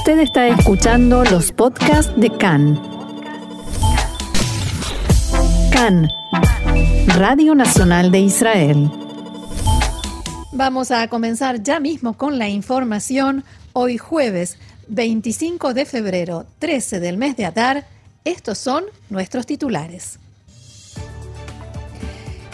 Usted 0.00 0.20
está 0.20 0.48
escuchando 0.48 1.24
los 1.24 1.52
podcasts 1.52 2.10
de 2.16 2.30
CAN. 2.30 2.80
CAN, 5.70 6.08
Radio 7.18 7.54
Nacional 7.54 8.10
de 8.10 8.20
Israel. 8.20 8.90
Vamos 10.52 10.90
a 10.90 11.06
comenzar 11.08 11.62
ya 11.62 11.80
mismo 11.80 12.14
con 12.14 12.38
la 12.38 12.48
información. 12.48 13.44
Hoy 13.74 13.98
jueves 13.98 14.56
25 14.88 15.74
de 15.74 15.84
febrero, 15.84 16.46
13 16.60 16.98
del 16.98 17.18
mes 17.18 17.36
de 17.36 17.44
Adar, 17.44 17.86
estos 18.24 18.56
son 18.56 18.84
nuestros 19.10 19.44
titulares. 19.44 20.18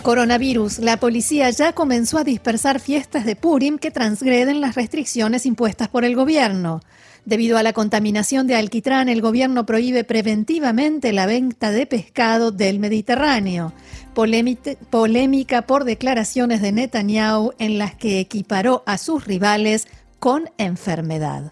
Coronavirus. 0.06 0.78
La 0.78 0.98
policía 0.98 1.50
ya 1.50 1.72
comenzó 1.72 2.18
a 2.18 2.22
dispersar 2.22 2.78
fiestas 2.78 3.24
de 3.26 3.34
Purim 3.34 3.76
que 3.76 3.90
transgreden 3.90 4.60
las 4.60 4.76
restricciones 4.76 5.46
impuestas 5.46 5.88
por 5.88 6.04
el 6.04 6.14
gobierno. 6.14 6.80
Debido 7.24 7.58
a 7.58 7.64
la 7.64 7.72
contaminación 7.72 8.46
de 8.46 8.54
alquitrán, 8.54 9.08
el 9.08 9.20
gobierno 9.20 9.66
prohíbe 9.66 10.04
preventivamente 10.04 11.12
la 11.12 11.26
venta 11.26 11.72
de 11.72 11.86
pescado 11.86 12.52
del 12.52 12.78
Mediterráneo. 12.78 13.72
Polémica 14.14 15.62
por 15.62 15.82
declaraciones 15.82 16.62
de 16.62 16.70
Netanyahu 16.70 17.54
en 17.58 17.76
las 17.76 17.96
que 17.96 18.20
equiparó 18.20 18.84
a 18.86 18.98
sus 18.98 19.24
rivales 19.24 19.88
con 20.20 20.48
enfermedad. 20.56 21.50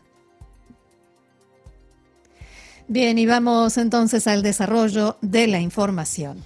Bien, 2.86 3.18
y 3.18 3.26
vamos 3.26 3.78
entonces 3.78 4.28
al 4.28 4.44
desarrollo 4.44 5.16
de 5.22 5.48
la 5.48 5.58
información. 5.58 6.44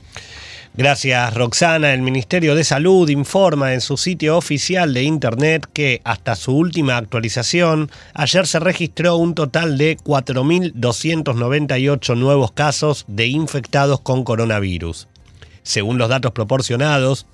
Gracias, 0.79 1.35
Roxana. 1.35 1.93
El 1.93 2.01
Ministerio 2.03 2.55
de 2.55 2.63
Salud 2.63 3.09
informa 3.09 3.75
en 3.75 3.81
su 3.81 3.97
sitio 3.97 4.37
oficial 4.37 4.95
de 4.95 5.03
Internet 5.03 5.69
que 5.73 6.01
hasta 6.05 6.37
su 6.37 6.57
última 6.57 6.97
actualización, 6.97 7.91
ayer 8.15 8.47
se 8.47 8.61
registró 8.61 9.17
un 9.17 9.35
total 9.35 9.77
de 9.77 9.97
4.298 9.97 12.17
nuevos 12.17 12.53
casos 12.53 13.07
de 13.09 13.27
infectados 13.27 14.03
con 14.03 14.23
coronavirus. 14.23 15.09
Según 15.65 15.99
los 15.99 16.11
datos 16.11 16.31
proporcionados, 16.31 17.27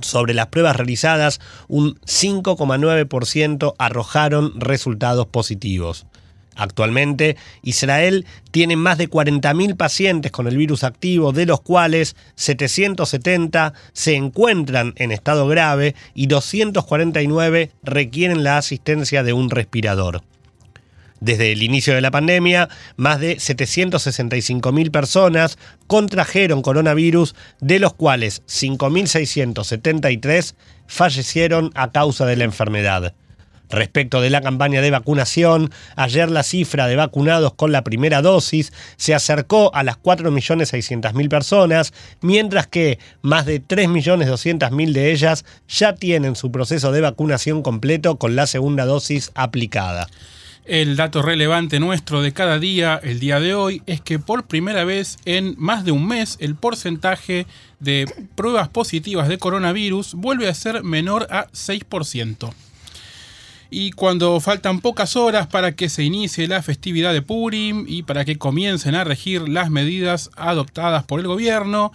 sobre 0.00 0.32
las 0.32 0.46
pruebas 0.46 0.76
realizadas, 0.76 1.40
un 1.68 1.96
5,9% 2.06 3.74
arrojaron 3.76 4.58
resultados 4.58 5.26
positivos. 5.26 6.06
Actualmente, 6.58 7.38
Israel 7.62 8.26
tiene 8.50 8.74
más 8.74 8.98
de 8.98 9.08
40.000 9.08 9.76
pacientes 9.76 10.32
con 10.32 10.48
el 10.48 10.56
virus 10.56 10.82
activo, 10.82 11.30
de 11.32 11.46
los 11.46 11.60
cuales 11.60 12.16
770 12.34 13.74
se 13.92 14.16
encuentran 14.16 14.92
en 14.96 15.12
estado 15.12 15.46
grave 15.46 15.94
y 16.14 16.26
249 16.26 17.70
requieren 17.84 18.42
la 18.42 18.58
asistencia 18.58 19.22
de 19.22 19.32
un 19.32 19.50
respirador. 19.50 20.24
Desde 21.20 21.52
el 21.52 21.62
inicio 21.62 21.94
de 21.94 22.00
la 22.00 22.10
pandemia, 22.10 22.68
más 22.96 23.20
de 23.20 23.36
765.000 23.36 24.90
personas 24.90 25.58
contrajeron 25.86 26.62
coronavirus, 26.62 27.36
de 27.60 27.78
los 27.78 27.94
cuales 27.94 28.42
5.673 28.46 30.54
fallecieron 30.88 31.70
a 31.76 31.92
causa 31.92 32.26
de 32.26 32.36
la 32.36 32.44
enfermedad. 32.44 33.14
Respecto 33.70 34.20
de 34.20 34.30
la 34.30 34.40
campaña 34.40 34.80
de 34.80 34.90
vacunación, 34.90 35.70
ayer 35.96 36.30
la 36.30 36.42
cifra 36.42 36.86
de 36.86 36.96
vacunados 36.96 37.54
con 37.54 37.70
la 37.70 37.84
primera 37.84 38.22
dosis 38.22 38.72
se 38.96 39.14
acercó 39.14 39.74
a 39.74 39.82
las 39.82 40.00
4.600.000 40.02 41.28
personas, 41.28 41.92
mientras 42.20 42.66
que 42.66 42.98
más 43.22 43.44
de 43.44 43.62
3.200.000 43.62 44.92
de 44.92 45.12
ellas 45.12 45.44
ya 45.68 45.94
tienen 45.94 46.36
su 46.36 46.50
proceso 46.50 46.92
de 46.92 47.02
vacunación 47.02 47.62
completo 47.62 48.16
con 48.16 48.36
la 48.36 48.46
segunda 48.46 48.86
dosis 48.86 49.30
aplicada. 49.34 50.08
El 50.68 50.96
dato 50.96 51.22
relevante 51.22 51.80
nuestro 51.80 52.20
de 52.20 52.34
cada 52.34 52.58
día, 52.58 53.00
el 53.02 53.20
día 53.20 53.40
de 53.40 53.54
hoy, 53.54 53.82
es 53.86 54.02
que 54.02 54.18
por 54.18 54.46
primera 54.46 54.84
vez 54.84 55.16
en 55.24 55.54
más 55.56 55.82
de 55.86 55.92
un 55.92 56.06
mes 56.06 56.36
el 56.40 56.56
porcentaje 56.56 57.46
de 57.80 58.04
pruebas 58.34 58.68
positivas 58.68 59.28
de 59.28 59.38
coronavirus 59.38 60.12
vuelve 60.12 60.46
a 60.46 60.52
ser 60.52 60.82
menor 60.82 61.26
a 61.30 61.46
6%. 61.52 62.52
Y 63.70 63.90
cuando 63.92 64.40
faltan 64.40 64.80
pocas 64.80 65.14
horas 65.14 65.46
para 65.46 65.72
que 65.72 65.88
se 65.88 66.02
inicie 66.02 66.48
la 66.48 66.62
festividad 66.62 67.12
de 67.12 67.20
Purim 67.20 67.84
y 67.86 68.02
para 68.02 68.24
que 68.24 68.38
comiencen 68.38 68.94
a 68.94 69.04
regir 69.04 69.48
las 69.48 69.70
medidas 69.70 70.30
adoptadas 70.36 71.04
por 71.04 71.20
el 71.20 71.26
gobierno, 71.26 71.92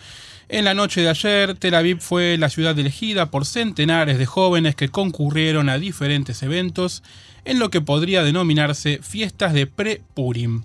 en 0.50 0.66
la 0.66 0.76
noche 0.76 1.02
de 1.02 1.10
ayer 1.10 1.56
Tel 1.56 1.74
Aviv 1.74 2.00
fue 2.00 2.38
la 2.38 2.50
ciudad 2.50 2.78
elegida 2.78 3.32
por 3.32 3.46
centenares 3.46 4.20
de 4.20 4.28
jóvenes 4.28 4.76
que 4.76 4.90
concurrieron 4.90 5.68
a 5.68 5.80
diferentes 5.80 6.44
eventos 6.44 7.02
en 7.44 7.58
lo 7.58 7.72
que 7.72 7.82
podría 7.82 8.24
denominarse 8.24 9.00
fiestas 9.02 9.54
de 9.54 9.66
pre-Purim. 9.66 10.64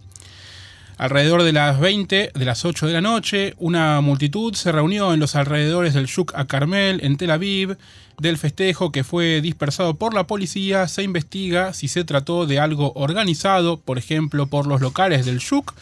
Alrededor 0.98 1.44
de 1.44 1.52
las 1.52 1.78
20, 1.78 2.32
de 2.34 2.44
las 2.44 2.64
8 2.64 2.88
de 2.88 2.92
la 2.92 3.00
noche, 3.00 3.54
una 3.58 4.00
multitud 4.00 4.52
se 4.54 4.72
reunió 4.72 5.14
en 5.14 5.20
los 5.20 5.36
alrededores 5.36 5.94
del 5.94 6.06
Shuk 6.06 6.32
a 6.34 6.46
Carmel, 6.46 6.98
en 7.04 7.16
Tel 7.16 7.30
Aviv. 7.30 7.78
Del 8.18 8.36
festejo 8.36 8.90
que 8.90 9.04
fue 9.04 9.40
dispersado 9.40 9.94
por 9.94 10.12
la 10.12 10.26
policía, 10.26 10.88
se 10.88 11.04
investiga 11.04 11.72
si 11.72 11.86
se 11.86 12.02
trató 12.02 12.46
de 12.46 12.58
algo 12.58 12.92
organizado, 12.96 13.76
por 13.78 13.96
ejemplo, 13.96 14.48
por 14.48 14.66
los 14.66 14.80
locales 14.80 15.24
del 15.24 15.38
Shuk, 15.38 15.72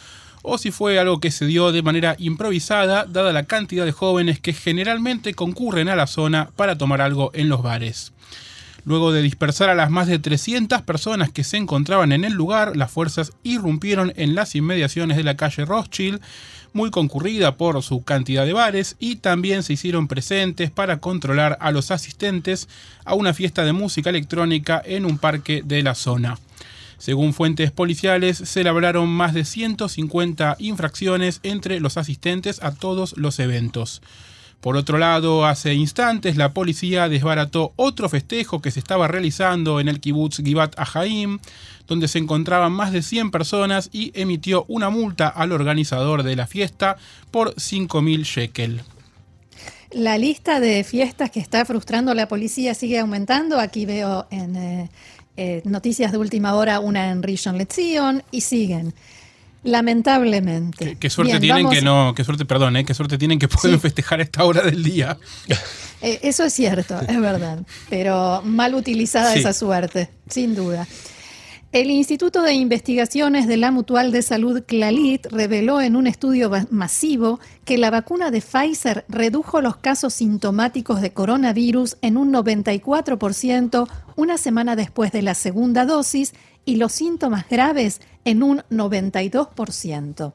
o 0.43 0.59
si 0.59 0.69
fue 0.69 0.99
algo 0.99 1.19
que 1.19 1.31
se 1.31 1.47
dio 1.47 1.71
de 1.71 1.81
manera 1.81 2.15
improvisada, 2.19 3.05
dada 3.05 3.33
la 3.33 3.45
cantidad 3.45 3.85
de 3.85 3.93
jóvenes 3.93 4.39
que 4.39 4.53
generalmente 4.53 5.33
concurren 5.33 5.89
a 5.89 5.95
la 5.95 6.05
zona 6.05 6.51
para 6.55 6.77
tomar 6.77 7.01
algo 7.01 7.31
en 7.33 7.49
los 7.49 7.63
bares. 7.63 8.13
Luego 8.87 9.11
de 9.11 9.21
dispersar 9.21 9.69
a 9.69 9.75
las 9.75 9.91
más 9.91 10.07
de 10.07 10.17
300 10.17 10.81
personas 10.83 11.29
que 11.29 11.43
se 11.43 11.57
encontraban 11.57 12.13
en 12.13 12.23
el 12.23 12.31
lugar, 12.31 12.77
las 12.77 12.89
fuerzas 12.89 13.33
irrumpieron 13.43 14.13
en 14.15 14.33
las 14.33 14.55
inmediaciones 14.55 15.17
de 15.17 15.25
la 15.25 15.35
calle 15.35 15.65
Rothschild, 15.65 16.21
muy 16.71 16.89
concurrida 16.89 17.57
por 17.57 17.83
su 17.83 18.05
cantidad 18.05 18.45
de 18.45 18.53
bares, 18.53 18.95
y 18.97 19.17
también 19.17 19.63
se 19.63 19.73
hicieron 19.73 20.07
presentes 20.07 20.71
para 20.71 21.01
controlar 21.01 21.57
a 21.59 21.73
los 21.73 21.91
asistentes 21.91 22.69
a 23.03 23.13
una 23.13 23.33
fiesta 23.33 23.65
de 23.65 23.73
música 23.73 24.09
electrónica 24.09 24.81
en 24.85 25.05
un 25.05 25.17
parque 25.17 25.63
de 25.65 25.83
la 25.83 25.93
zona. 25.93 26.39
Según 26.97 27.33
fuentes 27.33 27.73
policiales, 27.73 28.37
se 28.37 28.61
elaboraron 28.61 29.09
más 29.09 29.33
de 29.33 29.43
150 29.43 30.55
infracciones 30.59 31.41
entre 31.43 31.81
los 31.81 31.97
asistentes 31.97 32.63
a 32.63 32.73
todos 32.73 33.17
los 33.17 33.37
eventos. 33.39 34.01
Por 34.61 34.75
otro 34.75 34.97
lado, 34.97 35.45
hace 35.45 35.75
instantes 35.75 36.35
la 36.35 36.53
policía 36.53 37.09
desbarató 37.09 37.73
otro 37.75 38.09
festejo 38.09 38.61
que 38.61 38.71
se 38.71 38.79
estaba 38.79 39.07
realizando 39.07 39.79
en 39.79 39.87
el 39.87 39.99
kibutz 39.99 40.41
Givat 40.43 40.73
Ahaim, 40.77 41.39
donde 41.87 42.07
se 42.07 42.17
encontraban 42.17 42.71
más 42.71 42.91
de 42.91 43.03
100 43.03 43.31
personas 43.31 43.89
y 43.93 44.11
emitió 44.19 44.65
una 44.67 44.89
multa 44.89 45.27
al 45.27 45.51
organizador 45.51 46.23
de 46.23 46.35
la 46.35 46.47
fiesta 46.47 46.97
por 47.29 47.53
5.000 47.55 48.23
shekel. 48.23 48.81
La 49.91 50.17
lista 50.17 50.59
de 50.59 50.83
fiestas 50.83 51.31
que 51.31 51.39
está 51.39 51.63
frustrando 51.63 52.11
a 52.11 52.15
la 52.15 52.27
policía 52.27 52.73
sigue 52.73 52.99
aumentando. 52.99 53.59
Aquí 53.59 53.85
veo 53.85 54.27
en 54.31 54.55
eh, 54.55 54.89
eh, 55.37 55.61
noticias 55.63 56.11
de 56.11 56.17
última 56.17 56.55
hora 56.55 56.79
una 56.79 57.09
en 57.09 57.23
Rishon 57.23 57.57
LeZion 57.57 58.23
y 58.31 58.41
siguen. 58.41 58.93
Lamentablemente. 59.67 60.95
Qué, 60.97 61.09
suerte 61.09 61.41
tienen 61.41 61.69
que 61.69 61.81
no, 61.81 62.13
qué 62.15 62.23
suerte, 62.23 62.45
perdón, 62.45 62.77
¿eh? 62.77 62.85
qué 62.85 62.93
suerte 62.93 63.17
tienen 63.17 63.37
que 63.37 63.49
pueden 63.49 63.81
festejar 63.81 64.21
esta 64.21 64.45
hora 64.45 64.61
del 64.61 64.83
día. 64.83 65.17
Eh, 65.99 66.19
eso 66.21 66.43
es 66.43 66.53
cierto, 66.53 66.95
es 67.07 67.19
verdad, 67.19 67.65
pero 67.89 68.43
mal 68.45 68.75
utilizada 68.75 69.33
esa 69.33 69.51
suerte, 69.51 70.11
sin 70.29 70.53
duda. 70.53 70.85
El 71.71 71.89
Instituto 71.89 72.43
de 72.43 72.53
Investigaciones 72.53 73.47
de 73.47 73.57
la 73.57 73.71
Mutual 73.71 74.11
de 74.11 74.21
Salud 74.21 74.61
Clalit 74.63 75.25
reveló 75.31 75.81
en 75.81 75.95
un 75.95 76.05
estudio 76.05 76.51
masivo 76.69 77.39
que 77.65 77.79
la 77.79 77.89
vacuna 77.89 78.29
de 78.29 78.41
Pfizer 78.41 79.05
redujo 79.09 79.59
los 79.59 79.77
casos 79.77 80.13
sintomáticos 80.13 81.01
de 81.01 81.13
coronavirus 81.13 81.97
en 82.03 82.17
un 82.17 82.31
94% 82.31 83.89
una 84.15 84.37
semana 84.37 84.75
después 84.75 85.11
de 85.11 85.23
la 85.23 85.33
segunda 85.33 85.85
dosis 85.85 86.33
y 86.67 86.75
los 86.75 86.91
síntomas 86.91 87.47
graves 87.49 88.01
en 88.25 88.43
un 88.43 88.61
92%. 88.69 90.33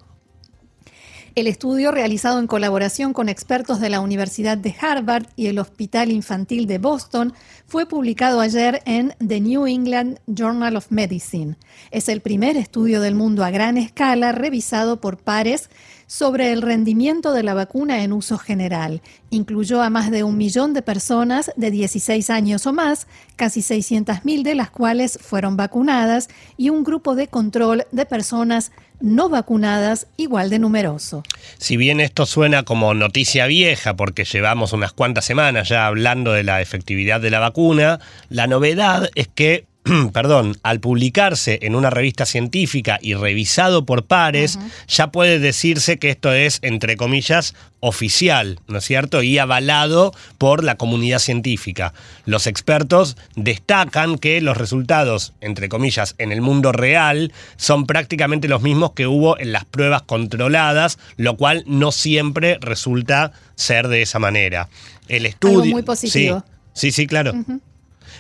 El 1.35 1.47
estudio, 1.47 1.93
realizado 1.93 2.39
en 2.41 2.47
colaboración 2.47 3.15
con 3.15 3.31
expertos 3.31 3.81
de 3.81 3.89
la 3.89 4.01
Universidad 4.01 4.59
de 4.59 4.77
Harvard 4.79 5.29
y 5.35 5.47
el 5.47 5.59
Hospital 5.59 6.11
Infantil 6.11 6.67
de 6.67 6.77
Boston, 6.77 7.33
fue 7.67 7.87
publicado 7.87 8.41
ayer 8.41 8.83
en 8.85 9.15
The 9.27 9.41
New 9.41 9.67
England 9.67 10.19
Journal 10.27 10.77
of 10.77 10.91
Medicine. 10.91 11.57
Es 11.91 12.11
el 12.11 12.21
primer 12.21 12.59
estudio 12.59 13.01
del 13.01 13.15
mundo 13.15 13.45
a 13.45 13.51
gran 13.51 13.79
escala 13.79 14.33
revisado 14.33 15.01
por 15.01 15.17
pares 15.17 15.71
sobre 16.07 16.53
el 16.53 16.61
rendimiento 16.61 17.33
de 17.33 17.43
la 17.43 17.55
vacuna 17.55 18.05
en 18.05 18.13
uso 18.13 18.37
general. 18.37 19.01
Incluyó 19.31 19.81
a 19.81 19.89
más 19.89 20.11
de 20.11 20.25
un 20.25 20.37
millón 20.37 20.75
de 20.75 20.83
personas 20.83 21.51
de 21.57 21.71
16 21.71 22.29
años 22.29 22.67
o 22.67 22.75
más, 22.75 23.07
casi 23.37 23.61
600.000 23.61 24.43
de 24.43 24.55
las 24.55 24.71
cuales 24.71 25.19
fueron 25.19 25.57
vacunadas, 25.57 26.29
y 26.59 26.69
un 26.69 26.85
grupo 26.85 27.15
de 27.15 27.29
control 27.29 27.87
de 27.91 28.05
personas 28.05 28.73
no 29.03 29.29
vacunadas 29.29 30.07
igual 30.17 30.49
de 30.51 30.59
numeroso. 30.59 31.23
Si 31.59 31.77
bien 31.77 32.01
esto 32.01 32.25
suena 32.27 32.63
como 32.63 32.95
noticia 32.95 33.47
vieja, 33.47 33.95
porque 33.95 34.25
llevamos 34.25 34.73
unas 34.73 34.93
cuantas 34.93 35.25
semanas 35.25 35.69
ya 35.69 35.87
hablando 35.87 36.33
de 36.33 36.45
la 36.45 36.61
efectividad 36.61 37.21
de 37.21 37.31
la 37.31 37.41
vacuna, 37.41 38.01
la 38.29 38.47
novedad 38.47 39.11
es 39.15 39.29
que 39.29 39.67
perdón, 40.13 40.57
al 40.63 40.81
publicarse 40.81 41.59
en 41.63 41.75
una 41.75 41.91
revista 41.91 42.25
científica 42.25 42.99
y 43.03 43.15
revisado 43.15 43.85
por 43.85 44.05
pares, 44.05 44.59
ya 44.87 45.11
puede 45.11 45.39
decirse 45.39 45.99
que 45.99 46.11
esto 46.11 46.33
es, 46.33 46.61
entre 46.63 46.97
comillas, 46.97 47.55
oficial, 47.81 48.61
¿no 48.69 48.79
es 48.79 48.85
cierto? 48.85 49.23
Y 49.23 49.39
avalado 49.39 50.15
por 50.39 50.63
la 50.63 50.77
comunidad 50.77 51.19
científica. 51.19 51.95
Los 52.27 52.47
expertos 52.47 53.17
destacan 53.35 54.19
que 54.19 54.41
los 54.41 54.57
resultados, 54.57 55.33
entre 55.41 55.69
comillas, 55.69 56.15
en 56.19 56.31
el 56.31 56.43
mundo 56.43 56.71
real 56.71 57.33
son 57.57 57.87
prácticamente 57.87 58.47
los 58.47 58.63
mismos 58.63 58.93
que 58.93 59.09
hubo 59.09 59.37
en 59.39 59.51
las 59.51 59.65
pruebas 59.65 60.03
controladas, 60.03 60.99
lo 61.17 61.37
cual 61.37 61.65
no 61.67 61.91
siempre 61.91 62.59
resulta 62.61 63.33
ser 63.57 63.89
de 63.89 64.03
esa 64.03 64.21
manera. 64.21 64.69
El 65.09 65.27
estudio... 65.27 65.73
muy 65.73 65.83
positivo. 65.83 66.45
Sí, 66.73 66.93
sí, 66.93 67.09
claro. 67.09 67.33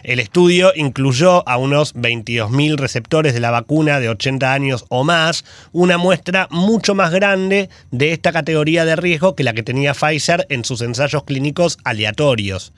El 0.02 0.20
estudio 0.20 0.72
incluyó 0.74 1.48
a 1.48 1.56
unos 1.56 1.94
22.000 1.94 2.76
receptores 2.76 3.34
de 3.34 3.40
la 3.40 3.50
vacuna 3.50 4.00
de 4.00 4.08
80 4.08 4.52
años 4.52 4.84
o 4.88 5.04
más, 5.04 5.44
una 5.72 5.98
muestra 5.98 6.48
mucho 6.50 6.94
más 6.94 7.10
grande 7.10 7.68
de 7.90 8.12
esta 8.12 8.32
categoría 8.32 8.84
de 8.84 8.96
riesgo 8.96 9.34
que 9.34 9.44
la 9.44 9.52
que 9.52 9.62
tenía 9.62 9.94
Pfizer 9.94 10.46
en 10.48 10.64
sus 10.64 10.80
ensayos 10.82 11.24
clínicos 11.24 11.78
aleatorios. 11.84 12.72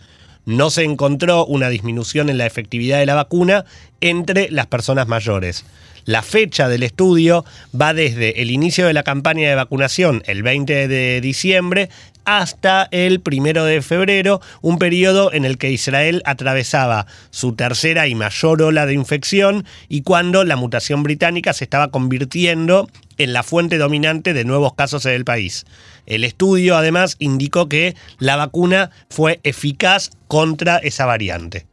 No 0.46 0.69
se 0.69 0.84
encontró 0.84 1.46
una 1.46 1.70
disminución 1.70 2.28
en 2.28 2.37
la 2.37 2.46
efectividad 2.46 2.99
de 2.99 3.06
la 3.06 3.14
vacuna 3.14 3.64
entre 4.00 4.50
las 4.50 4.66
personas 4.66 5.08
mayores. 5.08 5.64
La 6.05 6.20
fecha 6.22 6.69
del 6.69 6.82
estudio 6.82 7.46
va 7.78 7.94
desde 7.94 8.43
el 8.43 8.50
inicio 8.50 8.87
de 8.87 8.93
la 8.93 9.05
campaña 9.05 9.49
de 9.49 9.55
vacunación, 9.55 10.22
el 10.26 10.43
20 10.43 10.87
de 10.87 11.20
diciembre, 11.22 11.88
hasta 12.25 12.88
el 12.91 13.21
primero 13.21 13.65
de 13.65 13.82
febrero, 13.82 14.41
un 14.62 14.79
periodo 14.79 15.32
en 15.32 15.44
el 15.44 15.59
que 15.59 15.71
Israel 15.71 16.23
atravesaba 16.25 17.06
su 17.31 17.55
tercera 17.55 18.06
y 18.06 18.15
mayor 18.15 18.62
ola 18.62 18.87
de 18.87 18.94
infección 18.94 19.65
y 19.88 20.03
cuando 20.03 20.44
la 20.44 20.56
mutación 20.56 21.03
británica 21.03 21.53
se 21.53 21.65
estaba 21.65 21.91
convirtiendo 21.91 22.88
en 23.19 23.32
la 23.32 23.43
fuente 23.43 23.79
dominante 23.79 24.35
de 24.35 24.44
nuevos 24.44 24.75
casos 24.75 25.06
en 25.06 25.12
el 25.12 25.25
país. 25.25 25.67
El 26.06 26.25
estudio 26.25 26.76
además 26.76 27.17
indicó 27.19 27.69
que 27.69 27.94
la 28.19 28.37
vacuna 28.37 28.91
fue 29.11 29.41
eficaz 29.43 30.11
contra 30.29 30.79
esa 30.79 31.06
variante. 31.06 31.67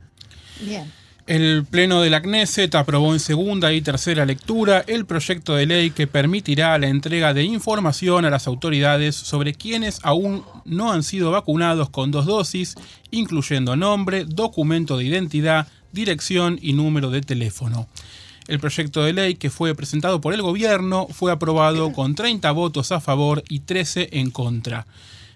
Bien. 0.62 1.01
El 1.32 1.64
Pleno 1.64 2.02
de 2.02 2.10
la 2.10 2.22
Knesset 2.22 2.76
aprobó 2.76 3.14
en 3.14 3.22
segunda 3.22 3.72
y 3.72 3.80
tercera 3.80 4.26
lectura 4.26 4.84
el 4.86 5.06
proyecto 5.06 5.56
de 5.56 5.66
ley 5.66 5.92
que 5.92 6.06
permitirá 6.06 6.78
la 6.78 6.90
entrega 6.90 7.34
de 7.34 7.46
información 7.46 8.26
a 8.26 8.30
las 8.30 8.48
autoridades 8.48 9.16
sobre 9.16 9.54
quienes 9.54 10.02
aún 10.04 10.44
no 10.66 10.92
han 10.92 11.04
sido 11.04 11.32
vacunados 11.32 11.90
con 11.90 12.12
dos 12.12 12.26
dosis, 12.26 12.76
incluyendo 13.12 13.78
nombre, 13.78 14.26
documento 14.26 14.98
de 14.98 15.06
identidad, 15.06 15.70
dirección 15.94 16.60
y 16.62 16.74
número 16.74 17.12
de 17.12 17.22
teléfono. 17.22 17.88
El 18.50 18.60
proyecto 18.60 19.02
de 19.02 19.14
ley 19.14 19.36
que 19.36 19.50
fue 19.50 19.74
presentado 19.74 20.20
por 20.20 20.34
el 20.34 20.42
gobierno 20.42 21.08
fue 21.10 21.32
aprobado 21.32 21.94
con 21.94 22.14
30 22.14 22.52
votos 22.52 22.92
a 22.92 23.00
favor 23.00 23.42
y 23.48 23.60
13 23.62 24.10
en 24.20 24.32
contra 24.32 24.86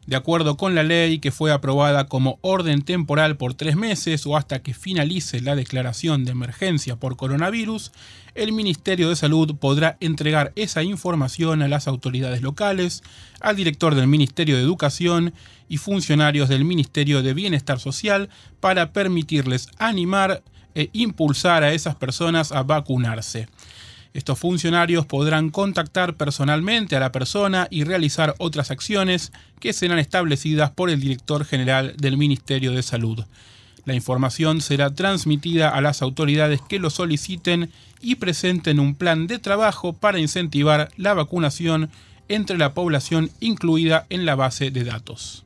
de 0.05 0.15
acuerdo 0.15 0.55
con 0.55 0.75
la 0.75 0.83
ley 0.83 1.19
que 1.19 1.31
fue 1.31 1.51
aprobada 1.51 2.07
como 2.07 2.37
orden 2.41 2.83
temporal 2.83 3.37
por 3.37 3.55
tres 3.55 3.75
meses 3.75 4.25
o 4.27 4.37
hasta 4.37 4.61
que 4.61 4.73
finalice 4.73 5.41
la 5.41 5.55
declaración 5.55 6.25
de 6.25 6.31
emergencia 6.31 6.95
por 6.95 7.17
coronavirus, 7.17 7.91
el 8.35 8.51
Ministerio 8.51 9.09
de 9.09 9.15
Salud 9.15 9.55
podrá 9.55 9.97
entregar 9.99 10.51
esa 10.55 10.83
información 10.83 11.61
a 11.61 11.67
las 11.67 11.87
autoridades 11.87 12.41
locales, 12.41 13.01
al 13.39 13.55
director 13.55 13.95
del 13.95 14.07
Ministerio 14.07 14.57
de 14.57 14.61
Educación 14.61 15.33
y 15.69 15.77
funcionarios 15.77 16.49
del 16.49 16.65
Ministerio 16.65 17.23
de 17.23 17.33
Bienestar 17.33 17.79
Social 17.79 18.29
para 18.59 18.93
permitirles 18.93 19.69
animar 19.79 20.43
e 20.75 20.89
impulsar 20.93 21.63
a 21.63 21.73
esas 21.73 21.95
personas 21.95 22.51
a 22.51 22.61
vacunarse. 22.61 23.47
Estos 24.15 24.39
funcionarios 24.39 25.05
podrán 25.05 25.49
contactar 25.49 26.15
personalmente 26.15 26.95
a 26.95 27.01
la 27.01 27.11
persona 27.11 27.67
y 27.69 27.83
realizar 27.83 28.33
otras 28.37 28.71
acciones 28.71 29.33
que 29.59 29.73
serán 29.73 29.99
establecidas 29.99 30.71
por 30.71 30.89
el 30.89 31.01
director 31.01 31.43
general 31.43 31.97
del 31.97 32.15
Ministerio 32.15 32.71
de 32.71 32.81
Salud. 32.81 33.25
La 33.83 33.93
información 33.93 34.61
será 34.61 34.95
transmitida 34.95 35.67
a 35.67 35.81
las 35.81 36.01
autoridades 36.01 36.61
que 36.61 36.79
lo 36.79 36.91
soliciten 36.91 37.69
y 37.99 38.15
presenten 38.15 38.79
un 38.79 38.95
plan 38.95 39.27
de 39.27 39.37
trabajo 39.37 39.91
para 39.91 40.17
incentivar 40.17 40.87
la 40.95 41.13
vacunación 41.13 41.89
entre 42.29 42.57
la 42.57 42.73
población 42.73 43.31
incluida 43.41 44.05
en 44.09 44.25
la 44.25 44.35
base 44.35 44.71
de 44.71 44.85
datos. 44.85 45.44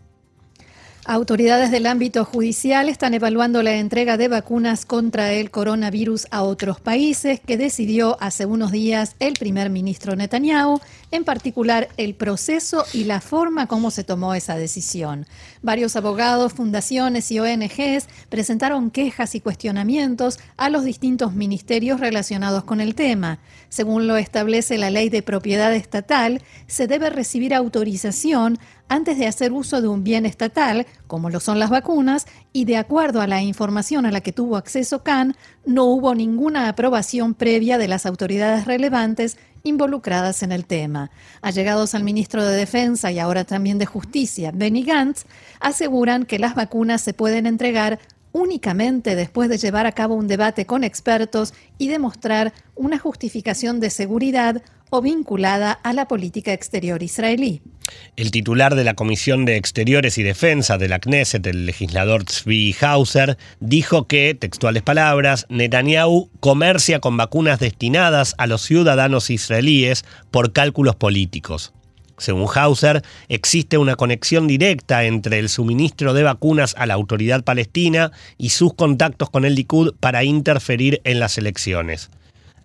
Autoridades 1.11 1.71
del 1.71 1.87
ámbito 1.87 2.23
judicial 2.23 2.87
están 2.87 3.15
evaluando 3.15 3.63
la 3.63 3.73
entrega 3.73 4.15
de 4.15 4.27
vacunas 4.27 4.85
contra 4.85 5.31
el 5.33 5.49
coronavirus 5.49 6.27
a 6.29 6.43
otros 6.43 6.79
países 6.81 7.39
que 7.39 7.57
decidió 7.57 8.15
hace 8.21 8.45
unos 8.45 8.71
días 8.71 9.15
el 9.17 9.33
primer 9.33 9.71
ministro 9.71 10.15
Netanyahu, 10.15 10.79
en 11.09 11.23
particular 11.23 11.87
el 11.97 12.13
proceso 12.13 12.85
y 12.93 13.05
la 13.05 13.21
forma 13.21 13.65
como 13.65 13.89
se 13.89 14.03
tomó 14.03 14.35
esa 14.35 14.55
decisión. 14.55 15.25
Varios 15.63 15.95
abogados, 15.95 16.53
fundaciones 16.53 17.31
y 17.31 17.39
ONGs 17.39 18.05
presentaron 18.29 18.91
quejas 18.91 19.33
y 19.33 19.41
cuestionamientos 19.41 20.37
a 20.57 20.69
los 20.69 20.83
distintos 20.83 21.33
ministerios 21.33 21.99
relacionados 21.99 22.65
con 22.65 22.81
el 22.81 22.93
tema. 22.93 23.39
Según 23.69 24.05
lo 24.05 24.15
establece 24.15 24.77
la 24.77 24.91
ley 24.91 25.09
de 25.09 25.23
propiedad 25.23 25.73
estatal, 25.73 26.43
se 26.67 26.85
debe 26.85 27.09
recibir 27.09 27.55
autorización 27.55 28.59
antes 28.89 29.17
de 29.19 29.27
hacer 29.27 29.51
uso 29.53 29.81
de 29.81 29.87
un 29.87 30.03
bien 30.03 30.25
estatal, 30.25 30.85
como 31.07 31.29
lo 31.29 31.39
son 31.39 31.59
las 31.59 31.69
vacunas, 31.69 32.25
y 32.53 32.65
de 32.65 32.77
acuerdo 32.77 33.21
a 33.21 33.27
la 33.27 33.41
información 33.41 34.05
a 34.05 34.11
la 34.11 34.21
que 34.21 34.31
tuvo 34.31 34.57
acceso 34.57 35.03
Khan, 35.03 35.35
no 35.65 35.85
hubo 35.85 36.15
ninguna 36.15 36.69
aprobación 36.69 37.33
previa 37.33 37.77
de 37.77 37.87
las 37.87 38.05
autoridades 38.05 38.65
relevantes 38.65 39.37
involucradas 39.63 40.43
en 40.43 40.51
el 40.51 40.65
tema. 40.65 41.11
Allegados 41.41 41.95
al 41.95 42.03
ministro 42.03 42.45
de 42.45 42.55
Defensa 42.55 43.11
y 43.11 43.19
ahora 43.19 43.43
también 43.43 43.77
de 43.77 43.85
Justicia, 43.85 44.51
Benny 44.53 44.83
Gantz, 44.83 45.25
aseguran 45.59 46.25
que 46.25 46.39
las 46.39 46.55
vacunas 46.55 47.01
se 47.01 47.13
pueden 47.13 47.45
entregar 47.45 47.99
únicamente 48.31 49.15
después 49.15 49.49
de 49.49 49.57
llevar 49.57 49.85
a 49.85 49.91
cabo 49.91 50.15
un 50.15 50.27
debate 50.27 50.65
con 50.65 50.83
expertos 50.83 51.53
y 51.77 51.87
demostrar 51.87 52.53
una 52.75 52.99
justificación 52.99 53.79
de 53.79 53.89
seguridad 53.89 54.61
o 54.89 55.01
vinculada 55.01 55.71
a 55.71 55.93
la 55.93 56.07
política 56.07 56.53
exterior 56.53 57.03
israelí. 57.03 57.61
El 58.15 58.31
titular 58.31 58.75
de 58.75 58.83
la 58.83 58.93
Comisión 58.93 59.45
de 59.45 59.55
Exteriores 59.55 60.17
y 60.17 60.23
Defensa 60.23 60.77
de 60.77 60.89
la 60.89 60.99
Knesset, 60.99 61.45
el 61.47 61.65
legislador 61.65 62.23
Tzvi 62.23 62.75
Hauser, 62.81 63.37
dijo 63.59 64.07
que, 64.07 64.35
textuales 64.35 64.83
palabras, 64.83 65.45
Netanyahu 65.49 66.29
comercia 66.39 66.99
con 66.99 67.17
vacunas 67.17 67.59
destinadas 67.59 68.35
a 68.37 68.47
los 68.47 68.61
ciudadanos 68.61 69.29
israelíes 69.29 70.05
por 70.31 70.53
cálculos 70.53 70.95
políticos. 70.95 71.73
Según 72.19 72.47
Hauser, 72.53 73.01
existe 73.29 73.77
una 73.77 73.95
conexión 73.95 74.47
directa 74.47 75.05
entre 75.05 75.39
el 75.39 75.49
suministro 75.49 76.13
de 76.13 76.23
vacunas 76.23 76.75
a 76.77 76.85
la 76.85 76.93
autoridad 76.93 77.43
palestina 77.43 78.11
y 78.37 78.49
sus 78.49 78.73
contactos 78.73 79.29
con 79.29 79.45
el 79.45 79.55
Likud 79.55 79.95
para 79.99 80.23
interferir 80.23 81.01
en 81.05 81.19
las 81.19 81.37
elecciones. 81.37 82.09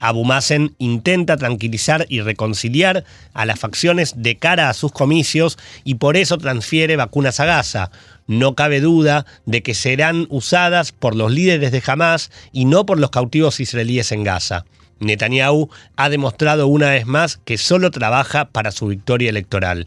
Abu 0.01 0.25
Mazen 0.25 0.75
intenta 0.79 1.37
tranquilizar 1.37 2.05
y 2.09 2.21
reconciliar 2.21 3.05
a 3.33 3.47
las 3.47 3.59
facciones 3.59 4.15
de 4.17 4.37
cara 4.37 4.69
a 4.69 4.75
sus 4.75 4.93
comicios 4.93 5.57
y 5.85 5.95
por 5.95 6.17
eso 6.17 6.37
transfiere 6.37 6.97
vacunas 6.97 7.41
a 7.41 7.47
Gaza. 7.47 7.91
No 8.27 8.55
cabe 8.55 8.81
duda 8.81 9.25
de 9.47 9.63
que 9.63 9.73
serán 9.73 10.27
usadas 10.31 10.93
por 10.93 11.15
los 11.15 11.33
líderes 11.33 11.73
de 11.73 11.83
Hamas 11.87 12.31
y 12.53 12.65
no 12.65 12.85
por 12.85 12.99
los 12.99 13.11
cautivos 13.11 13.61
israelíes 13.61 14.13
en 14.13 14.25
Gaza. 14.25 14.65
Netanyahu 15.01 15.69
ha 15.97 16.09
demostrado 16.09 16.67
una 16.67 16.91
vez 16.91 17.07
más 17.07 17.39
que 17.45 17.59
solo 17.59 17.91
trabaja 17.91 18.47
para 18.47 18.71
su 18.71 18.89
victoria 18.89 19.31
electoral. 19.31 19.87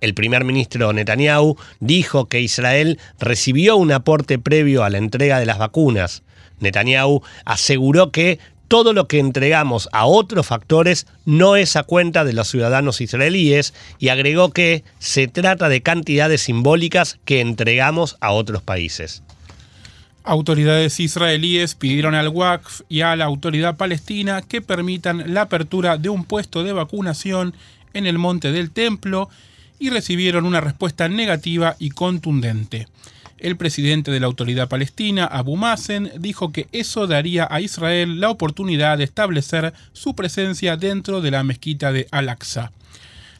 El 0.00 0.14
primer 0.14 0.44
ministro 0.44 0.92
Netanyahu 0.92 1.56
dijo 1.80 2.26
que 2.26 2.40
Israel 2.40 2.98
recibió 3.20 3.76
un 3.76 3.92
aporte 3.92 4.38
previo 4.38 4.82
a 4.82 4.90
la 4.90 4.98
entrega 4.98 5.38
de 5.38 5.46
las 5.46 5.58
vacunas. 5.58 6.22
Netanyahu 6.58 7.22
aseguró 7.44 8.10
que 8.10 8.38
todo 8.72 8.94
lo 8.94 9.06
que 9.06 9.18
entregamos 9.18 9.88
a 9.92 10.06
otros 10.06 10.46
factores 10.46 11.06
no 11.26 11.56
es 11.56 11.76
a 11.76 11.82
cuenta 11.82 12.24
de 12.24 12.32
los 12.32 12.48
ciudadanos 12.48 13.02
israelíes 13.02 13.74
y 13.98 14.08
agregó 14.08 14.50
que 14.50 14.82
se 14.98 15.28
trata 15.28 15.68
de 15.68 15.82
cantidades 15.82 16.40
simbólicas 16.40 17.18
que 17.26 17.40
entregamos 17.40 18.16
a 18.20 18.32
otros 18.32 18.62
países. 18.62 19.22
Autoridades 20.24 21.00
israelíes 21.00 21.74
pidieron 21.74 22.14
al 22.14 22.28
WACF 22.28 22.82
y 22.88 23.00
a 23.00 23.16
la 23.16 23.24
autoridad 23.24 23.76
palestina 23.76 24.40
que 24.42 24.60
permitan 24.60 25.34
la 25.34 25.42
apertura 25.42 25.96
de 25.98 26.10
un 26.10 26.24
puesto 26.24 26.62
de 26.62 26.72
vacunación 26.72 27.54
en 27.92 28.06
el 28.06 28.18
Monte 28.18 28.52
del 28.52 28.70
Templo 28.70 29.28
y 29.80 29.90
recibieron 29.90 30.46
una 30.46 30.60
respuesta 30.60 31.08
negativa 31.08 31.74
y 31.80 31.90
contundente. 31.90 32.86
El 33.38 33.56
presidente 33.56 34.12
de 34.12 34.20
la 34.20 34.26
autoridad 34.26 34.68
palestina, 34.68 35.24
Abu 35.24 35.56
Mazen, 35.56 36.12
dijo 36.20 36.52
que 36.52 36.68
eso 36.70 37.08
daría 37.08 37.48
a 37.50 37.60
Israel 37.60 38.20
la 38.20 38.30
oportunidad 38.30 38.98
de 38.98 39.04
establecer 39.04 39.74
su 39.92 40.14
presencia 40.14 40.76
dentro 40.76 41.20
de 41.20 41.32
la 41.32 41.42
mezquita 41.42 41.90
de 41.90 42.06
Al-Aqsa. 42.12 42.70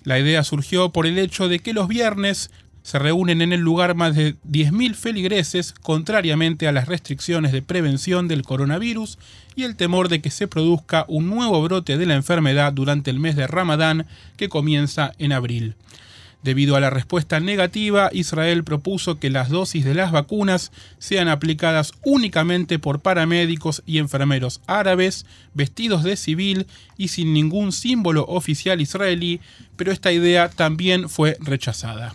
La 0.03 0.19
idea 0.19 0.43
surgió 0.43 0.91
por 0.91 1.07
el 1.07 1.17
hecho 1.19 1.49
de 1.49 1.61
que 1.61 1.73
los 1.73 1.87
viernes 1.87 2.51
Se 2.83 2.99
reúnen 2.99 3.43
en 3.43 3.53
el 3.53 3.61
lugar 3.61 3.95
más 3.95 4.17
de 4.17 4.35
10.000 4.49 4.95
feligreses, 4.95 5.73
contrariamente 5.73 6.67
a 6.67 6.73
las 6.73 6.89
restricciones 6.89 7.53
de 7.53 7.63
prevención 7.63 8.27
del 8.27 8.43
coronavirus 8.43 9.19
y 9.55 9.63
el 9.63 9.77
temor 9.77 10.09
de 10.09 10.21
que 10.21 10.31
se 10.31 10.49
produzca 10.49 11.05
un 11.09 11.29
nuevo 11.29 11.63
brote 11.63 11.97
de 11.97 12.07
la 12.07 12.15
enfermedad 12.15 12.73
durante 12.73 13.11
el 13.11 13.21
mes 13.21 13.37
de 13.37 13.47
Ramadán 13.47 14.07
que 14.37 14.49
comienza 14.49 15.13
en 15.19 15.33
abril. 15.33 15.77
Debido 16.43 16.75
a 16.75 16.81
la 16.81 16.91
respuesta 16.91 17.39
negativa, 17.39 18.11
Israel 18.13 18.65
propuso 18.65 19.21
que 19.21 19.31
las 19.31 19.49
dosis 19.49 19.85
de 19.85 19.95
las 19.95 20.11
vacunas 20.11 20.73
sean 20.99 21.29
aplicadas 21.29 21.93
únicamente 22.03 22.81
por 22.81 23.01
paramédicos 23.01 23.85
y 23.87 23.99
enfermeros 23.99 24.61
árabes, 24.67 25.25
vestidos 25.55 26.03
de 26.03 26.17
civil 26.17 26.67
y 26.99 27.09
sin 27.09 27.33
ningún 27.33 27.71
símbolo 27.71 28.25
oficial 28.25 28.81
israelí, 28.81 29.41
pero 29.77 29.93
esta 29.93 30.11
idea 30.11 30.49
también 30.49 31.09
fue 31.09 31.37
rechazada. 31.41 32.13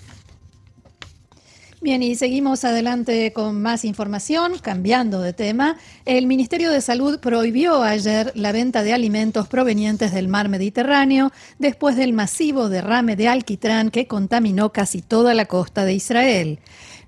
Bien, 1.88 2.04
y 2.04 2.16
seguimos 2.16 2.66
adelante 2.66 3.32
con 3.32 3.62
más 3.62 3.86
información, 3.86 4.58
cambiando 4.62 5.22
de 5.22 5.32
tema. 5.32 5.78
El 6.04 6.28
Ministerio 6.28 6.70
de 6.70 6.82
Salud 6.82 7.18
prohibió 7.22 7.82
ayer 7.82 8.34
la 8.36 8.52
venta 8.52 8.84
de 8.84 8.92
alimentos 8.92 9.48
provenientes 9.48 10.12
del 10.12 10.28
mar 10.28 10.50
Mediterráneo 10.50 11.32
después 11.60 11.96
del 11.96 12.12
masivo 12.12 12.68
derrame 12.68 13.16
de 13.16 13.30
alquitrán 13.30 13.90
que 13.90 14.06
contaminó 14.06 14.74
casi 14.74 15.02
toda 15.02 15.34
la 15.34 15.46
costa 15.46 15.86
de 15.86 15.94
Israel. 15.94 16.60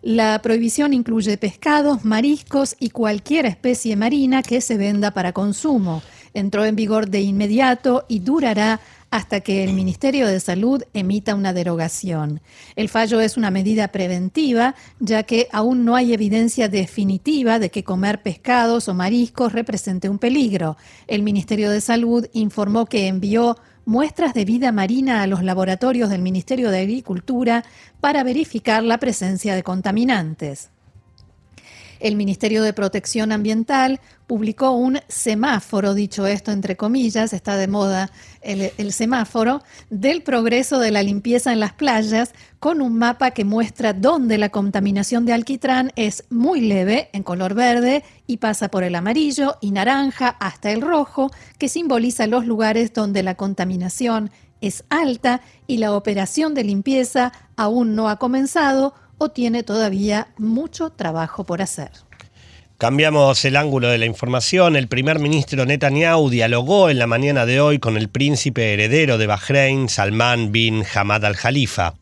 La 0.01 0.41
prohibición 0.41 0.93
incluye 0.93 1.38
pescados, 1.38 2.05
mariscos 2.05 2.77
y 2.79 2.91
cualquier 2.91 3.48
especie 3.48 3.98
marina 3.98 4.43
que 4.43 4.62
se 4.62 4.77
venda 4.77 5.12
para 5.12 5.33
consumo. 5.33 6.01
Entró 6.33 6.63
en 6.63 6.77
vigor 6.77 7.09
de 7.09 7.19
inmediato 7.19 8.05
y 8.07 8.19
durará 8.19 8.79
hasta 9.12 9.42
que 9.42 9.63
el 9.63 9.74
Ministerio 9.74 10.28
de 10.28 10.39
Salud 10.39 10.84
emita 10.94 11.36
una 11.36 11.54
derogación. 11.54 12.42
El 12.75 12.89
fallo 12.89 13.20
es 13.22 13.38
una 13.38 13.51
medida 13.51 13.89
preventiva, 13.89 14.75
ya 15.00 15.24
que 15.24 15.48
aún 15.51 15.86
no 15.86 15.96
hay 15.96 16.13
evidencia 16.13 16.70
definitiva 16.70 17.60
de 17.60 17.72
que 17.72 17.84
comer 17.84 18.22
pescados 18.22 18.88
o 18.88 18.94
mariscos 18.94 19.54
represente 19.54 20.10
un 20.10 20.20
peligro. 20.20 20.78
El 21.08 21.24
Ministerio 21.24 21.72
de 21.72 21.82
Salud 21.82 22.28
informó 22.34 22.86
que 22.86 23.08
envió 23.08 23.58
muestras 23.86 24.36
de 24.36 24.46
vida 24.46 24.72
marina 24.72 25.24
a 25.24 25.28
los 25.28 25.44
laboratorios 25.44 26.10
del 26.10 26.22
Ministerio 26.22 26.70
de 26.70 26.82
Agricultura 26.82 27.66
para 28.00 28.24
verificar 28.24 28.84
la 28.84 29.00
presencia 29.00 29.56
de 29.56 29.63
contaminantes. 29.63 30.70
El 32.00 32.15
Ministerio 32.15 32.63
de 32.63 32.74
Protección 32.74 33.32
Ambiental 33.32 34.00
publicó 34.25 34.72
un 34.72 35.00
semáforo, 35.08 35.94
dicho 35.94 36.27
esto 36.27 36.51
entre 36.51 36.77
comillas, 36.77 37.34
está 37.34 37.58
de 37.58 37.68
moda 37.68 38.12
el, 38.41 38.94
semáforo, 38.94 39.63
del 39.89 40.24
progreso 40.24 40.79
de 40.79 40.91
la 40.91 41.03
limpieza 41.03 41.51
en 41.51 41.60
las 41.60 41.74
playas, 41.74 42.34
con 42.60 42.82
un 42.82 42.98
mapa 42.98 43.32
que 43.32 43.44
muestra 43.44 43.94
dónde 43.94 44.38
la 44.38 44.50
contaminación 44.50 45.25
de 45.25 45.34
alquitrán 45.34 45.91
es 45.96 46.24
muy 46.29 46.62
leve, 46.62 47.10
en 47.12 47.24
color 47.24 47.53
verde, 47.53 48.03
y 48.27 48.38
pasa 48.38 48.70
por 48.70 48.84
el 48.84 48.96
amarillo 48.96 49.58
y 49.60 49.72
naranja 49.72 50.29
hasta 50.39 50.72
el 50.72 50.82
rojo, 50.82 51.32
que 51.58 51.68
simboliza 51.68 52.27
los 52.27 52.46
lugares 52.46 52.94
donde 52.94 53.24
la 53.24 53.36
contaminación 53.36 54.32
es 54.62 54.84
alta 54.89 55.41
y 55.68 55.77
la 55.77 55.94
operación 55.94 56.53
de 56.53 56.63
limpieza 56.63 57.32
aún 57.56 57.96
no 57.96 58.10
ha 58.10 58.18
comenzado 58.18 58.94
o 59.19 59.29
tiene 59.29 59.61
todavía 59.61 60.29
mucho 60.38 60.89
trabajo 60.89 61.43
por 61.43 61.61
hacer. 61.61 61.91
Cambiamos 62.79 63.43
el 63.43 63.57
ángulo 63.57 63.89
de 63.89 63.97
la 63.97 64.05
información. 64.05 64.77
El 64.77 64.88
primer 64.88 65.19
ministro 65.19 65.65
Netanyahu 65.65 66.29
dialogó 66.29 66.89
en 66.89 66.97
la 66.97 67.07
mañana 67.07 67.45
de 67.45 67.59
hoy 67.59 67.77
con 67.77 67.97
el 67.97 68.07
príncipe 68.07 68.73
heredero 68.73 69.17
de 69.17 69.27
Bahrein, 69.27 69.89
Salman 69.89 70.53
bin 70.53 70.85
Hamad 70.95 71.25
al-Khalifa. 71.25 71.95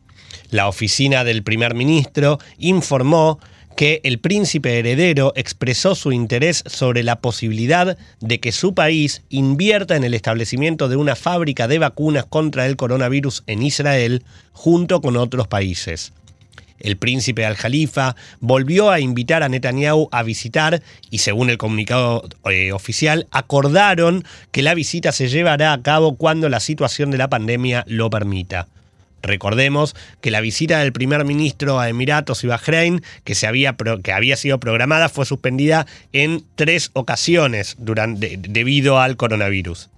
La 0.50 0.68
oficina 0.68 1.24
del 1.24 1.42
primer 1.42 1.74
ministro 1.74 2.38
informó 2.58 3.40
que 3.74 4.00
el 4.04 4.18
príncipe 4.18 4.78
heredero 4.78 5.32
expresó 5.36 5.94
su 5.94 6.12
interés 6.12 6.62
sobre 6.66 7.02
la 7.02 7.20
posibilidad 7.20 7.98
de 8.20 8.40
que 8.40 8.52
su 8.52 8.74
país 8.74 9.22
invierta 9.28 9.94
en 9.96 10.04
el 10.04 10.14
establecimiento 10.14 10.88
de 10.88 10.96
una 10.96 11.16
fábrica 11.16 11.68
de 11.68 11.78
vacunas 11.78 12.24
contra 12.24 12.66
el 12.66 12.76
coronavirus 12.76 13.42
en 13.46 13.62
Israel 13.62 14.24
junto 14.52 15.00
con 15.00 15.16
otros 15.16 15.48
países. 15.48 16.12
El 16.78 16.96
príncipe 16.96 17.44
al-Jalifa 17.44 18.16
volvió 18.40 18.90
a 18.90 19.00
invitar 19.00 19.42
a 19.42 19.48
Netanyahu 19.48 20.08
a 20.12 20.22
visitar 20.22 20.82
y 21.10 21.18
según 21.18 21.50
el 21.50 21.58
comunicado 21.58 22.28
eh, 22.50 22.72
oficial 22.72 23.26
acordaron 23.30 24.24
que 24.52 24.62
la 24.62 24.74
visita 24.74 25.12
se 25.12 25.28
llevará 25.28 25.72
a 25.72 25.82
cabo 25.82 26.16
cuando 26.16 26.48
la 26.48 26.60
situación 26.60 27.10
de 27.10 27.18
la 27.18 27.28
pandemia 27.28 27.84
lo 27.86 28.10
permita. 28.10 28.68
Recordemos 29.22 29.96
que 30.20 30.30
la 30.30 30.40
visita 30.40 30.78
del 30.78 30.92
primer 30.92 31.24
ministro 31.24 31.80
a 31.80 31.88
Emiratos 31.88 32.44
y 32.44 32.46
Bahrein, 32.46 33.02
que, 33.24 33.34
se 33.34 33.46
había, 33.46 33.76
que 34.02 34.12
había 34.12 34.36
sido 34.36 34.60
programada, 34.60 35.08
fue 35.08 35.26
suspendida 35.26 35.86
en 36.12 36.44
tres 36.54 36.90
ocasiones 36.92 37.74
durante, 37.78 38.36
debido 38.38 39.00
al 39.00 39.16
coronavirus. 39.16 39.90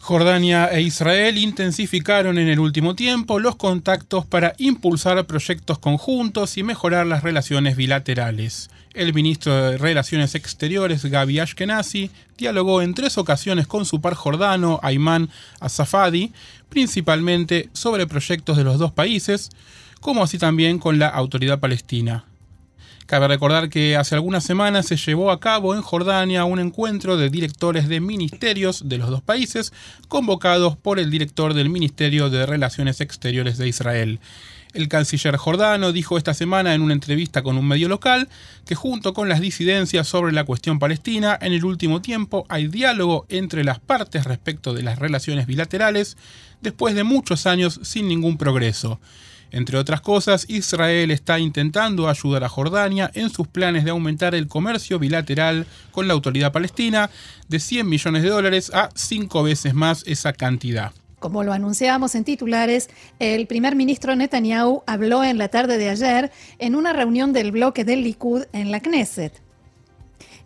Jordania 0.00 0.66
e 0.68 0.80
Israel 0.80 1.36
intensificaron 1.36 2.38
en 2.38 2.48
el 2.48 2.60
último 2.60 2.94
tiempo 2.94 3.40
los 3.40 3.56
contactos 3.56 4.24
para 4.24 4.54
impulsar 4.58 5.26
proyectos 5.26 5.78
conjuntos 5.78 6.56
y 6.56 6.62
mejorar 6.62 7.06
las 7.06 7.22
relaciones 7.22 7.76
bilaterales. 7.76 8.70
El 8.94 9.12
ministro 9.12 9.54
de 9.54 9.76
Relaciones 9.78 10.34
Exteriores, 10.34 11.04
Gaby 11.04 11.40
Ashkenazi, 11.40 12.10
dialogó 12.38 12.80
en 12.80 12.94
tres 12.94 13.18
ocasiones 13.18 13.66
con 13.66 13.84
su 13.84 14.00
par 14.00 14.14
jordano, 14.14 14.80
Ayman 14.82 15.28
Asafadi, 15.60 16.32
principalmente 16.68 17.68
sobre 17.72 18.06
proyectos 18.06 18.56
de 18.56 18.64
los 18.64 18.78
dos 18.78 18.92
países, 18.92 19.50
como 20.00 20.22
así 20.22 20.38
también 20.38 20.78
con 20.78 20.98
la 20.98 21.08
autoridad 21.08 21.58
palestina. 21.58 22.24
Cabe 23.08 23.26
recordar 23.26 23.70
que 23.70 23.96
hace 23.96 24.16
algunas 24.16 24.44
semanas 24.44 24.84
se 24.84 24.98
llevó 24.98 25.30
a 25.30 25.40
cabo 25.40 25.74
en 25.74 25.80
Jordania 25.80 26.44
un 26.44 26.58
encuentro 26.58 27.16
de 27.16 27.30
directores 27.30 27.88
de 27.88 28.00
ministerios 28.00 28.86
de 28.86 28.98
los 28.98 29.08
dos 29.08 29.22
países, 29.22 29.72
convocados 30.08 30.76
por 30.76 30.98
el 30.98 31.10
director 31.10 31.54
del 31.54 31.70
Ministerio 31.70 32.28
de 32.28 32.44
Relaciones 32.44 33.00
Exteriores 33.00 33.56
de 33.56 33.66
Israel. 33.66 34.20
El 34.74 34.88
canciller 34.88 35.38
jordano 35.38 35.92
dijo 35.92 36.18
esta 36.18 36.34
semana 36.34 36.74
en 36.74 36.82
una 36.82 36.92
entrevista 36.92 37.42
con 37.42 37.56
un 37.56 37.66
medio 37.66 37.88
local 37.88 38.28
que 38.66 38.74
junto 38.74 39.14
con 39.14 39.30
las 39.30 39.40
disidencias 39.40 40.06
sobre 40.06 40.34
la 40.34 40.44
cuestión 40.44 40.78
palestina, 40.78 41.38
en 41.40 41.54
el 41.54 41.64
último 41.64 42.02
tiempo 42.02 42.44
hay 42.50 42.68
diálogo 42.68 43.24
entre 43.30 43.64
las 43.64 43.78
partes 43.78 44.24
respecto 44.24 44.74
de 44.74 44.82
las 44.82 44.98
relaciones 44.98 45.46
bilaterales 45.46 46.18
después 46.60 46.94
de 46.94 47.04
muchos 47.04 47.46
años 47.46 47.80
sin 47.84 48.06
ningún 48.06 48.36
progreso. 48.36 49.00
Entre 49.50 49.78
otras 49.78 50.00
cosas, 50.00 50.44
Israel 50.48 51.10
está 51.10 51.38
intentando 51.38 52.08
ayudar 52.08 52.44
a 52.44 52.48
Jordania 52.48 53.10
en 53.14 53.30
sus 53.30 53.48
planes 53.48 53.84
de 53.84 53.90
aumentar 53.90 54.34
el 54.34 54.46
comercio 54.46 54.98
bilateral 54.98 55.66
con 55.90 56.06
la 56.06 56.14
autoridad 56.14 56.52
palestina 56.52 57.10
de 57.48 57.58
100 57.58 57.88
millones 57.88 58.22
de 58.22 58.28
dólares 58.28 58.70
a 58.74 58.90
cinco 58.94 59.42
veces 59.42 59.74
más 59.74 60.04
esa 60.06 60.32
cantidad. 60.32 60.92
Como 61.18 61.42
lo 61.42 61.52
anunciábamos 61.52 62.14
en 62.14 62.24
titulares, 62.24 62.88
el 63.18 63.46
primer 63.46 63.74
ministro 63.74 64.14
Netanyahu 64.14 64.82
habló 64.86 65.24
en 65.24 65.38
la 65.38 65.48
tarde 65.48 65.76
de 65.76 65.88
ayer 65.88 66.30
en 66.58 66.76
una 66.76 66.92
reunión 66.92 67.32
del 67.32 67.50
bloque 67.50 67.84
del 67.84 68.04
Likud 68.04 68.44
en 68.52 68.70
la 68.70 68.80
Knesset. 68.80 69.42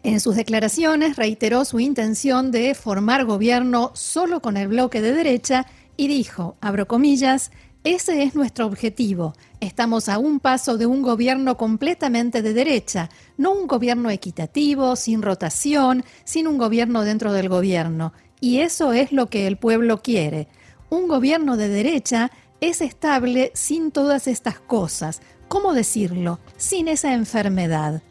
En 0.04 0.18
sus 0.18 0.34
declaraciones 0.34 1.16
reiteró 1.16 1.64
su 1.64 1.78
intención 1.78 2.50
de 2.50 2.74
formar 2.74 3.24
gobierno 3.24 3.90
solo 3.94 4.40
con 4.40 4.56
el 4.56 4.68
bloque 4.68 5.00
de 5.00 5.12
derecha 5.12 5.66
y 5.96 6.08
dijo, 6.08 6.56
abro 6.60 6.88
comillas, 6.88 7.52
ese 7.84 8.22
es 8.22 8.36
nuestro 8.36 8.66
objetivo. 8.66 9.34
Estamos 9.58 10.08
a 10.08 10.18
un 10.18 10.38
paso 10.38 10.78
de 10.78 10.86
un 10.86 11.02
gobierno 11.02 11.56
completamente 11.56 12.40
de 12.40 12.52
derecha, 12.54 13.10
no 13.36 13.52
un 13.52 13.66
gobierno 13.66 14.08
equitativo, 14.10 14.94
sin 14.94 15.20
rotación, 15.20 16.04
sin 16.22 16.46
un 16.46 16.58
gobierno 16.58 17.02
dentro 17.02 17.32
del 17.32 17.48
gobierno. 17.48 18.12
Y 18.40 18.60
eso 18.60 18.92
es 18.92 19.10
lo 19.10 19.28
que 19.28 19.48
el 19.48 19.56
pueblo 19.56 20.00
quiere. 20.00 20.46
Un 20.90 21.08
gobierno 21.08 21.56
de 21.56 21.68
derecha 21.68 22.30
es 22.60 22.80
estable 22.80 23.50
sin 23.54 23.90
todas 23.90 24.28
estas 24.28 24.60
cosas. 24.60 25.20
¿Cómo 25.48 25.74
decirlo? 25.74 26.38
Sin 26.56 26.86
esa 26.86 27.12
enfermedad. 27.14 28.02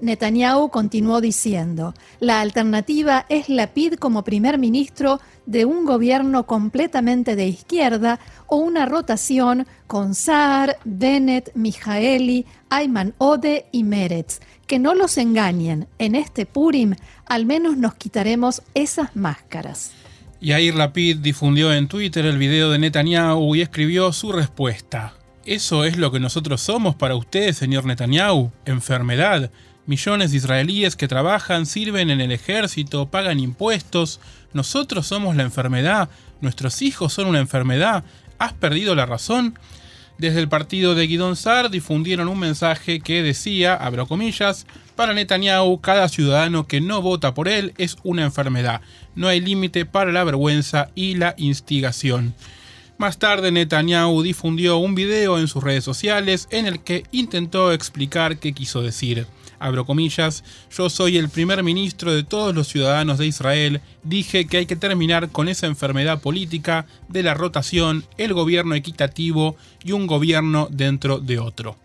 Netanyahu 0.00 0.70
continuó 0.70 1.20
diciendo, 1.20 1.94
la 2.20 2.40
alternativa 2.40 3.26
es 3.28 3.48
la 3.48 3.68
PID 3.74 3.94
como 3.94 4.24
primer 4.24 4.58
ministro 4.58 5.20
de 5.50 5.64
un 5.64 5.84
gobierno 5.84 6.46
completamente 6.46 7.34
de 7.34 7.48
izquierda 7.48 8.20
o 8.46 8.58
una 8.58 8.86
rotación 8.86 9.66
con 9.88 10.14
Saar, 10.14 10.78
Bennett, 10.84 11.50
Mijaeli, 11.56 12.46
Ayman 12.68 13.14
Ode 13.18 13.66
y 13.72 13.82
Meretz. 13.82 14.38
Que 14.68 14.78
no 14.78 14.94
los 14.94 15.18
engañen, 15.18 15.88
en 15.98 16.14
este 16.14 16.46
Purim 16.46 16.94
al 17.26 17.46
menos 17.46 17.76
nos 17.76 17.94
quitaremos 17.94 18.62
esas 18.74 19.16
máscaras. 19.16 19.90
Yair 20.40 20.76
Lapid 20.76 21.18
difundió 21.18 21.72
en 21.72 21.88
Twitter 21.88 22.24
el 22.26 22.38
video 22.38 22.70
de 22.70 22.78
Netanyahu 22.78 23.56
y 23.56 23.62
escribió 23.62 24.12
su 24.12 24.30
respuesta. 24.30 25.14
¿Eso 25.44 25.84
es 25.84 25.96
lo 25.96 26.12
que 26.12 26.20
nosotros 26.20 26.60
somos 26.60 26.94
para 26.94 27.16
usted, 27.16 27.52
señor 27.54 27.86
Netanyahu? 27.86 28.52
¿Enfermedad? 28.66 29.50
Millones 29.90 30.30
de 30.30 30.36
israelíes 30.36 30.94
que 30.94 31.08
trabajan, 31.08 31.66
sirven 31.66 32.10
en 32.10 32.20
el 32.20 32.30
ejército, 32.30 33.06
pagan 33.06 33.40
impuestos. 33.40 34.20
Nosotros 34.52 35.08
somos 35.08 35.34
la 35.34 35.42
enfermedad. 35.42 36.08
Nuestros 36.40 36.80
hijos 36.80 37.12
son 37.12 37.26
una 37.26 37.40
enfermedad. 37.40 38.04
¿Has 38.38 38.52
perdido 38.52 38.94
la 38.94 39.04
razón? 39.04 39.58
Desde 40.16 40.38
el 40.38 40.48
partido 40.48 40.94
de 40.94 41.08
Guidón 41.08 41.34
Sar 41.34 41.70
difundieron 41.70 42.28
un 42.28 42.38
mensaje 42.38 43.00
que 43.00 43.24
decía, 43.24 43.74
abro 43.74 44.06
comillas, 44.06 44.64
para 44.94 45.12
Netanyahu, 45.12 45.80
cada 45.80 46.08
ciudadano 46.08 46.68
que 46.68 46.80
no 46.80 47.02
vota 47.02 47.34
por 47.34 47.48
él 47.48 47.74
es 47.76 47.96
una 48.04 48.22
enfermedad. 48.22 48.82
No 49.16 49.26
hay 49.26 49.40
límite 49.40 49.86
para 49.86 50.12
la 50.12 50.22
vergüenza 50.22 50.90
y 50.94 51.16
la 51.16 51.34
instigación. 51.36 52.36
Más 52.96 53.18
tarde 53.18 53.50
Netanyahu 53.50 54.22
difundió 54.22 54.76
un 54.76 54.94
video 54.94 55.40
en 55.40 55.48
sus 55.48 55.64
redes 55.64 55.82
sociales 55.82 56.46
en 56.52 56.66
el 56.66 56.78
que 56.78 57.02
intentó 57.10 57.72
explicar 57.72 58.38
qué 58.38 58.52
quiso 58.52 58.82
decir. 58.82 59.26
Abro 59.60 59.84
comillas, 59.84 60.42
yo 60.74 60.88
soy 60.88 61.18
el 61.18 61.28
primer 61.28 61.62
ministro 61.62 62.12
de 62.12 62.24
todos 62.24 62.54
los 62.54 62.66
ciudadanos 62.66 63.18
de 63.18 63.26
Israel, 63.26 63.82
dije 64.02 64.46
que 64.46 64.56
hay 64.56 64.66
que 64.66 64.74
terminar 64.74 65.28
con 65.28 65.48
esa 65.48 65.66
enfermedad 65.66 66.22
política 66.22 66.86
de 67.08 67.22
la 67.22 67.34
rotación, 67.34 68.04
el 68.16 68.32
gobierno 68.32 68.74
equitativo 68.74 69.56
y 69.84 69.92
un 69.92 70.06
gobierno 70.06 70.66
dentro 70.70 71.18
de 71.18 71.38
otro. 71.38 71.76